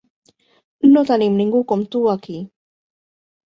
[0.95, 2.41] No tenim ningú com tu aquí.